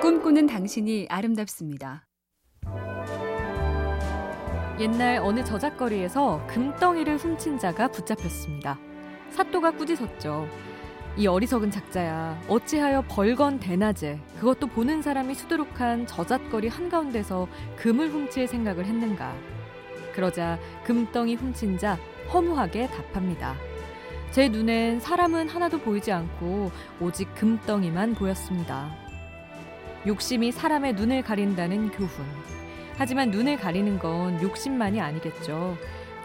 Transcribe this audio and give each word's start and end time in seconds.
꿈꾸는 0.00 0.46
당신이 0.46 1.08
아름답습니다. 1.10 2.06
옛날 4.80 5.18
어느 5.18 5.44
저작거리에서 5.44 6.46
금덩이를 6.46 7.18
훔친 7.18 7.58
자가 7.58 7.88
붙잡혔습니다. 7.88 8.78
사또가 9.28 9.70
꾸짖었죠. 9.72 10.48
이 11.18 11.26
어리석은 11.26 11.70
작자야 11.70 12.40
어찌하여 12.48 13.04
벌건 13.08 13.60
대낮에 13.60 14.18
그것도 14.38 14.68
보는 14.68 15.02
사람이 15.02 15.34
수두룩한 15.34 16.06
저잣거리 16.06 16.68
한가운데서 16.68 17.46
금을 17.76 18.08
훔칠 18.10 18.48
생각을 18.48 18.86
했는가. 18.86 19.34
그러자 20.14 20.58
금덩이 20.84 21.34
훔친 21.34 21.76
자 21.76 21.98
허무하게 22.32 22.86
답합니다. 22.86 23.54
제 24.30 24.48
눈엔 24.48 25.00
사람은 25.00 25.50
하나도 25.50 25.80
보이지 25.80 26.10
않고 26.10 26.70
오직 27.02 27.34
금덩이만 27.34 28.14
보였습니다. 28.14 29.09
욕심이 30.06 30.52
사람의 30.52 30.94
눈을 30.94 31.22
가린다는 31.22 31.90
교훈. 31.90 32.10
하지만 32.96 33.30
눈을 33.30 33.56
가리는 33.58 33.98
건 33.98 34.40
욕심만이 34.42 35.00
아니겠죠. 35.00 35.76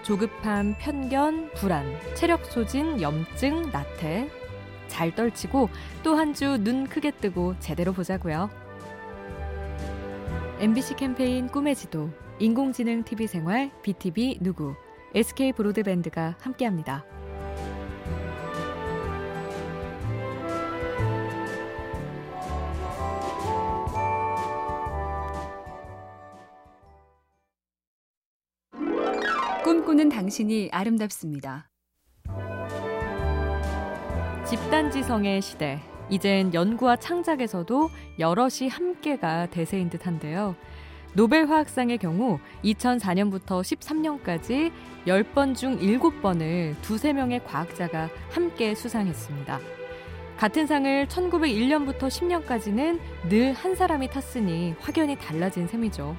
조급함, 0.04 0.76
편견, 0.80 1.52
불안, 1.54 1.85
체력 2.13 2.46
소진, 2.46 3.02
염증, 3.02 3.72
나태. 3.72 4.30
잘 4.88 5.13
떨치고 5.16 5.70
또 6.04 6.16
한 6.16 6.34
주 6.34 6.58
눈 6.63 6.88
크게 6.88 7.12
뜨고 7.12 7.55
제대로 7.59 7.91
보자고요. 7.91 8.49
MBC 10.60 10.96
캠페인 10.96 11.48
꿈의 11.48 11.76
지도, 11.76 12.12
인공지능 12.40 13.04
TV 13.04 13.27
생활, 13.27 13.71
BTV 13.82 14.38
누구, 14.41 14.76
SK 15.13 15.54
브로드밴드가 15.54 16.35
함께합니다. 16.40 17.04
꿈꾸는 29.66 30.10
당신이 30.10 30.70
아름답습니다. 30.71 31.71
집단지성의 34.48 35.41
시대. 35.41 35.80
이젠 36.12 36.54
연구와 36.54 36.98
창작에서도 36.98 37.90
여럿이 38.20 38.70
함께가 38.70 39.48
대세인 39.48 39.90
듯한데요. 39.90 40.55
노벨 41.16 41.49
화학상의 41.49 41.98
경우 41.98 42.38
2004년부터 42.63 43.63
13년까지 43.63 44.72
10번 45.07 45.55
중 45.55 45.79
7번을 45.79 46.79
두세 46.84 47.12
명의 47.13 47.44
과학자가 47.44 48.10
함께 48.29 48.76
수상했습니다. 48.76 49.60
같은 50.38 50.68
상을 50.68 51.07
1901년부터 51.07 52.02
10년까지는 52.02 53.00
늘 53.29 53.54
한 53.54 53.74
사람이 53.74 54.12
탔으니 54.12 54.76
확연히 54.79 55.18
달라진 55.18 55.66
셈이죠. 55.66 56.16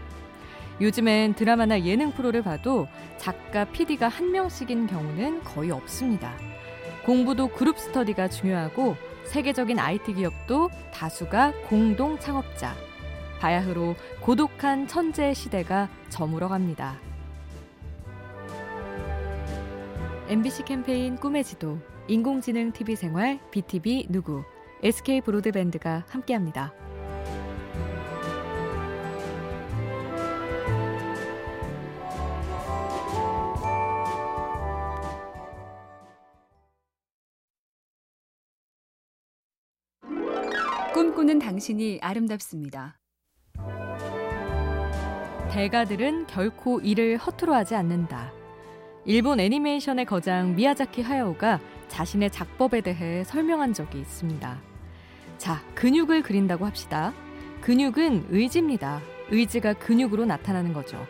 요즘엔 0.81 1.35
드라마나 1.35 1.81
예능 1.83 2.13
프로를 2.13 2.43
봐도 2.43 2.87
작가, 3.17 3.65
PD가 3.65 4.09
한 4.09 4.31
명씩인 4.31 4.87
경우는 4.87 5.43
거의 5.43 5.71
없습니다. 5.71 6.37
공부도 7.05 7.49
그룹 7.49 7.79
스터디가 7.79 8.29
중요하고 8.29 8.97
세계적인 9.25 9.79
IT 9.79 10.15
기업도 10.15 10.71
다수가 10.93 11.53
공동 11.69 12.19
창업자. 12.19 12.75
바야흐로 13.41 13.95
고독한 14.21 14.87
천재 14.87 15.33
시대가 15.33 15.89
저물어 16.09 16.49
갑니다. 16.49 16.99
MBC 20.29 20.65
캠페인 20.65 21.17
꿈의 21.17 21.45
지도, 21.45 21.79
인공지능 22.09 22.73
TV 22.73 22.97
생활, 22.97 23.39
BTV 23.51 24.07
누구, 24.11 24.43
SK 24.83 25.21
브로드밴드가 25.21 26.05
함께합니다. 26.09 26.73
꿈꾸는 40.95 41.39
당신이 41.39 41.99
아름답습니다. 42.03 42.99
대가들은 45.51 46.27
결코 46.27 46.81
이를 46.81 47.17
허투루 47.17 47.55
하지 47.55 47.75
않는다. 47.75 48.33
일본 49.05 49.41
애니메이션의 49.41 50.05
거장 50.05 50.57
미야자키 50.57 51.03
하야오가 51.03 51.61
자신의 51.89 52.31
작법에 52.31 52.81
대해 52.81 53.25
설명한 53.25 53.73
적이 53.73 54.01
있습니다. 54.01 54.61
자, 55.39 55.63
근육을 55.75 56.23
그린다고 56.23 56.67
합시다. 56.67 57.13
근육은 57.61 58.27
의지입니다. 58.31 59.01
의지가 59.31 59.75
근육으로 59.75 60.25
나타나는 60.25 60.73
거죠. 60.73 61.05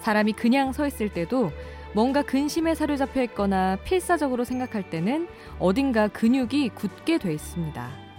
사람이 0.00 0.32
그냥 0.34 0.72
서 0.72 0.86
있을 0.86 1.08
때도 1.08 1.50
뭔가 1.94 2.22
근심에 2.22 2.74
사로잡혀 2.74 3.22
있거나 3.24 3.76
필사적으로 3.84 4.44
생각할 4.44 4.88
때는 4.88 5.28
어딘가 5.58 6.08
근육이 6.08 6.70
굳게 6.70 7.18
돼 7.18 7.32
있습니다. 7.34 8.09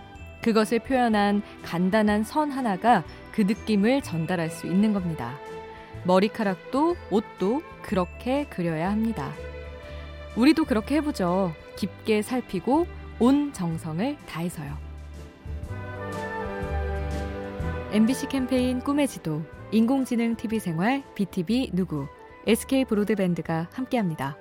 그것을 0.42 0.80
표현한 0.80 1.42
간단한 1.64 2.24
선 2.24 2.52
하나가 2.52 3.04
그 3.32 3.42
느낌을 3.42 4.02
전달할 4.02 4.50
수 4.50 4.68
있는 4.68 4.94
겁니다. 4.94 5.38
머리카락도 6.04 6.96
옷도 7.12 7.62
그렇게 7.82 8.46
그려야 8.46 8.92
합니다. 8.92 9.32
우리도 10.36 10.66
그렇게 10.66 10.96
해보죠. 10.96 11.54
깊게 11.76 12.22
살피고 12.22 12.88
온 13.20 13.54
정성을 13.54 14.18
다해서요. 14.28 14.78
MBC 17.92 18.28
캠페인 18.30 18.80
꿈의 18.80 19.08
지도, 19.08 19.44
인공지능 19.72 20.36
TV 20.36 20.60
생활, 20.60 21.04
BTV 21.14 21.72
누구, 21.74 22.08
SK 22.48 22.86
브로드밴드가 22.86 23.68
함께합니다. 23.74 24.38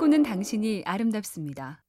꿈꾸는 0.00 0.22
당신이 0.22 0.82
아름답습니다. 0.86 1.82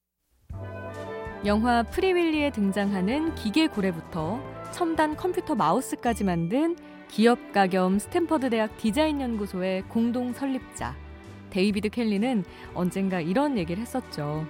영화 1.45 1.81
프리윌리에 1.81 2.51
등장하는 2.51 3.35
기계 3.35 3.67
고래부터 3.67 4.41
첨단 4.72 5.16
컴퓨터 5.16 5.55
마우스까지 5.55 6.25
만든 6.25 6.75
기업가 7.07 7.67
겸 7.67 7.99
스탠퍼드 7.99 8.49
대학 8.49 8.75
디자인 8.75 9.22
연구소의 9.22 9.83
공동 9.83 10.33
설립자 10.33 10.94
데이비드 11.51 11.88
켈리는 11.88 12.44
언젠가 12.73 13.22
이런 13.22 13.57
얘기를 13.57 13.81
했었죠. 13.81 14.45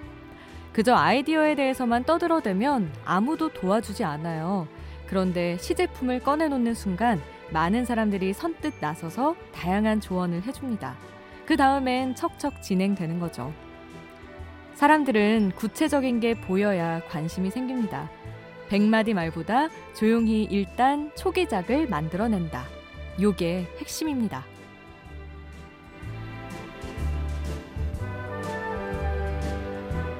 그저 0.72 0.96
아이디어에 0.96 1.54
대해서만 1.54 2.02
떠들어대면 2.02 2.92
아무도 3.04 3.48
도와주지 3.52 4.02
않아요. 4.02 4.66
그런데 5.06 5.56
시제품을 5.58 6.18
꺼내놓는 6.18 6.74
순간 6.74 7.20
많은 7.52 7.84
사람들이 7.84 8.32
선뜻 8.32 8.74
나서서 8.80 9.36
다양한 9.52 10.00
조언을 10.00 10.42
해줍니다. 10.42 10.96
그 11.46 11.56
다음엔 11.56 12.14
척척 12.14 12.62
진행되는 12.62 13.18
거죠. 13.18 13.52
사람들은 14.74 15.52
구체적인 15.56 16.20
게 16.20 16.34
보여야 16.34 17.00
관심이 17.08 17.50
생깁니다. 17.50 18.10
백마디 18.68 19.12
말보다 19.12 19.68
조용히 19.94 20.44
일단 20.44 21.10
초기작을 21.14 21.88
만들어낸다. 21.88 22.64
요게 23.20 23.66
핵심입니다. 23.78 24.44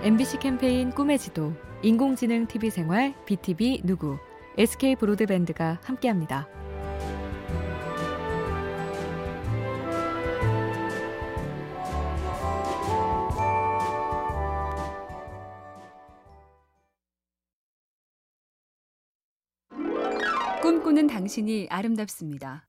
MBC 0.03 0.39
캠페인 0.39 0.91
꿈의 0.91 1.19
지도, 1.19 1.54
인공지능 1.83 2.47
TV 2.47 2.71
생활, 2.71 3.15
BTV 3.25 3.83
누구, 3.84 4.19
SK 4.59 4.97
브로드밴드가 4.97 5.78
함께합니다. 5.84 6.49
꿈꾸는 20.62 21.09
당신이 21.09 21.66
아름답습니다. 21.70 22.68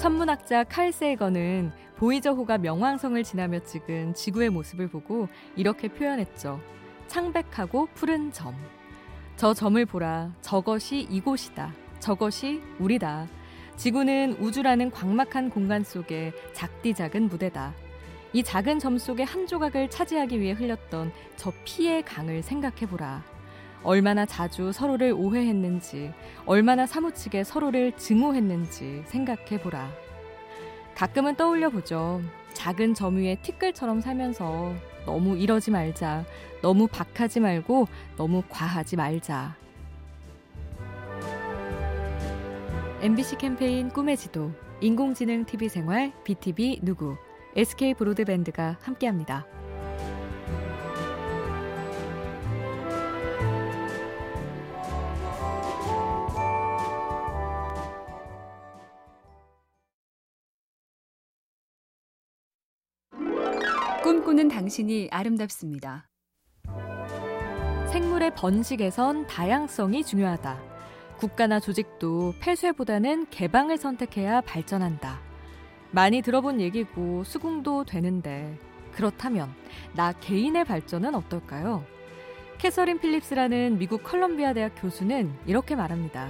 천문학자 0.00 0.64
칼 0.64 0.90
세이거는 0.90 1.70
보이저호가 1.96 2.58
명왕성을 2.58 3.22
지나며 3.22 3.60
찍은 3.60 4.14
지구의 4.14 4.50
모습을 4.50 4.88
보고 4.88 5.28
이렇게 5.54 5.86
표현했죠. 5.86 6.60
창백하고 7.06 7.86
푸른 7.94 8.32
점. 8.32 8.52
저 9.36 9.54
점을 9.54 9.86
보라. 9.86 10.34
저것이 10.40 11.06
이곳이다. 11.08 11.72
저것이 12.00 12.62
우리다. 12.80 13.28
지구는 13.76 14.38
우주라는 14.40 14.90
광막한 14.90 15.50
공간 15.50 15.84
속에 15.84 16.32
작디 16.52 16.94
작은 16.94 17.28
무대다. 17.28 17.74
이 18.32 18.42
작은 18.42 18.80
점 18.80 18.98
속의 18.98 19.24
한 19.24 19.46
조각을 19.46 19.88
차지하기 19.88 20.40
위해 20.40 20.52
흘렸던 20.52 21.12
저 21.36 21.52
피의 21.64 22.02
강을 22.02 22.42
생각해보라. 22.42 23.37
얼마나 23.82 24.26
자주 24.26 24.72
서로를 24.72 25.12
오해했는지, 25.16 26.12
얼마나 26.46 26.86
사무치게 26.86 27.44
서로를 27.44 27.92
증오했는지 27.92 29.02
생각해 29.06 29.60
보라. 29.62 29.90
가끔은 30.94 31.36
떠올려 31.36 31.70
보죠. 31.70 32.20
작은 32.54 32.94
점 32.94 33.16
위에 33.16 33.36
티끌처럼 33.40 34.00
살면서 34.00 34.74
너무 35.06 35.36
이러지 35.36 35.70
말자. 35.70 36.24
너무 36.60 36.88
박하지 36.88 37.40
말고 37.40 37.86
너무 38.16 38.42
과하지 38.48 38.96
말자. 38.96 39.56
MBC 43.00 43.36
캠페인 43.36 43.90
꿈의 43.90 44.16
지도, 44.16 44.50
인공지능 44.80 45.44
TV 45.44 45.68
생활, 45.68 46.12
BTV 46.24 46.80
누구, 46.82 47.16
SK 47.54 47.94
브로드밴드가 47.94 48.76
함께합니다. 48.82 49.46
꿈꾸는 64.28 64.48
당신이 64.48 65.08
아름답습니다. 65.10 66.06
생물의 67.90 68.34
번식에선 68.34 69.26
다양성이 69.26 70.04
중요하다. 70.04 70.60
국가나 71.16 71.60
조직도 71.60 72.34
폐쇄보다는 72.38 73.30
개방을 73.30 73.78
선택해야 73.78 74.42
발전한다. 74.42 75.18
많이 75.92 76.20
들어본 76.20 76.60
얘기고 76.60 77.24
수긍도 77.24 77.84
되는데 77.84 78.58
그렇다면 78.92 79.48
나 79.94 80.12
개인의 80.12 80.66
발전은 80.66 81.14
어떨까요? 81.14 81.82
캐서린 82.58 82.98
필립스라는 82.98 83.78
미국 83.78 84.02
컬럼비아 84.02 84.52
대학 84.52 84.74
교수는 84.76 85.32
이렇게 85.46 85.74
말합니다. 85.74 86.28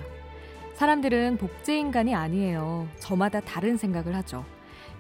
사람들은 0.75 1.39
복제 1.39 1.77
인간이 1.77 2.15
아니에요. 2.15 2.87
저마다 3.01 3.41
다른 3.41 3.77
생각을 3.77 4.15
하죠. 4.15 4.45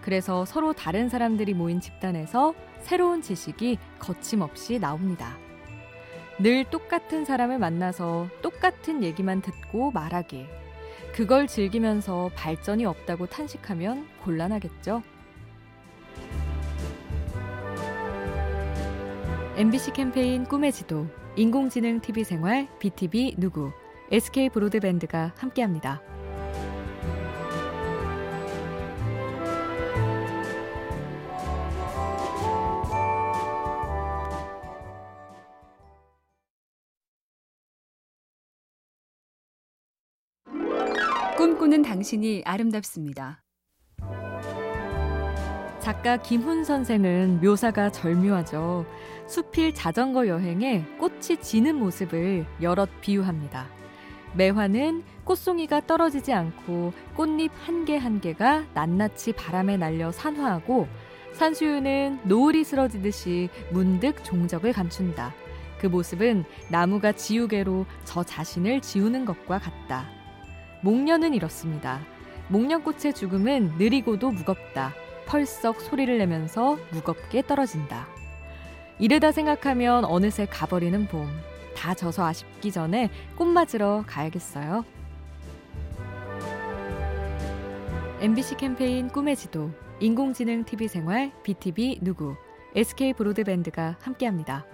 그래서 0.02 0.44
서로 0.44 0.72
다른 0.72 1.08
사람들이 1.08 1.54
모인 1.54 1.80
집단에서 1.80 2.54
새로운 2.80 3.22
지식이 3.22 3.78
거침없이 3.98 4.78
나옵니다. 4.78 5.36
늘 6.38 6.64
똑같은 6.64 7.24
사람을 7.24 7.58
만나서 7.58 8.28
똑같은 8.42 9.02
얘기만 9.02 9.42
듣고 9.42 9.90
말하기. 9.90 10.46
그걸 11.12 11.46
즐기면서 11.48 12.30
발전이 12.36 12.84
없다고 12.84 13.26
탄식하면 13.26 14.06
곤란하겠죠? 14.22 15.02
MBC 19.56 19.92
캠페인 19.92 20.44
꿈의 20.44 20.70
지도, 20.70 21.08
인공지능 21.34 22.00
TV 22.00 22.22
생활, 22.22 22.68
BTV 22.78 23.34
누구, 23.38 23.72
SK 24.12 24.50
브로드밴드가 24.50 25.32
함께합니다. 25.36 26.00
꿈꾸는 41.38 41.82
당신이 41.82 42.42
아름답습니다. 42.44 43.44
작가 45.78 46.16
김훈 46.16 46.64
선생은 46.64 47.40
묘사가 47.40 47.92
절묘하죠. 47.92 48.84
수필 49.28 49.72
자전거 49.72 50.26
여행에 50.26 50.84
꽃이 50.98 51.36
지는 51.40 51.76
모습을 51.76 52.44
여럿 52.60 52.88
비유합니다. 53.00 53.68
매화는 54.34 55.04
꽃송이가 55.24 55.86
떨어지지 55.86 56.32
않고 56.32 56.92
꽃잎 57.14 57.52
한 57.64 57.84
개 57.84 57.96
한 57.98 58.20
개가 58.20 58.64
낱낱이 58.74 59.34
바람에 59.34 59.76
날려 59.76 60.10
산화하고 60.10 60.88
산수유는 61.34 62.18
노을이 62.24 62.64
쓰러지듯이 62.64 63.48
문득 63.70 64.24
종적을 64.24 64.72
감춘다. 64.72 65.32
그 65.80 65.86
모습은 65.86 66.44
나무가 66.68 67.12
지우개로 67.12 67.86
저 68.02 68.24
자신을 68.24 68.80
지우는 68.80 69.24
것과 69.24 69.60
같다. 69.60 70.17
목련은 70.80 71.34
이렇습니다. 71.34 72.00
목련꽃의 72.48 73.14
죽음은 73.14 73.74
느리고도 73.78 74.30
무겁다. 74.30 74.94
펄썩 75.26 75.80
소리를 75.80 76.16
내면서 76.18 76.78
무겁게 76.90 77.42
떨어진다. 77.42 78.06
이르다 78.98 79.32
생각하면 79.32 80.04
어느새 80.04 80.46
가버리는 80.46 81.06
봄. 81.08 81.28
다 81.76 81.94
져서 81.94 82.24
아쉽기 82.24 82.72
전에 82.72 83.10
꽃 83.36 83.44
맞으러 83.46 84.04
가야겠어요. 84.06 84.84
MBC 88.20 88.56
캠페인 88.56 89.08
꿈의 89.08 89.36
지도, 89.36 89.70
인공지능 90.00 90.64
TV 90.64 90.88
생활, 90.88 91.30
BTV 91.44 92.00
누구, 92.02 92.34
SK 92.74 93.12
브로드밴드가 93.12 93.96
함께합니다. 94.00 94.66